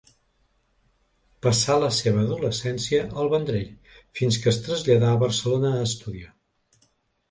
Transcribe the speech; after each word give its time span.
Passà 1.47 1.75
la 1.83 1.91
seva 1.99 2.23
adolescència 2.23 3.05
al 3.25 3.31
Vendrell, 3.37 3.71
fins 4.21 4.43
que 4.43 4.53
es 4.57 4.63
traslladà 4.67 5.15
a 5.15 5.25
Barcelona 5.29 5.75
a 5.79 5.89
estudiar. 5.95 6.39